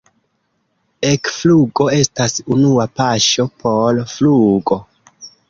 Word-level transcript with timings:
Ekflugo 1.09 1.87
estas 1.97 2.39
unua 2.57 2.87
paŝo 3.01 3.47
por 3.61 4.03
flugo. 4.17 4.81